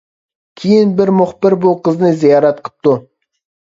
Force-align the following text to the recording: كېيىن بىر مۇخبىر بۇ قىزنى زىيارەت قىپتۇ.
كېيىن 0.61 0.95
بىر 1.03 1.13
مۇخبىر 1.19 1.59
بۇ 1.67 1.77
قىزنى 1.87 2.13
زىيارەت 2.25 2.67
قىپتۇ. 2.69 3.01